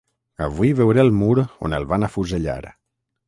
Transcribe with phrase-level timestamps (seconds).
[0.45, 1.35] Avui veuré el mur
[1.69, 2.59] on el van afusellar.